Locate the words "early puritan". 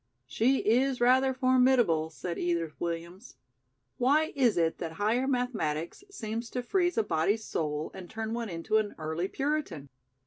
8.97-9.89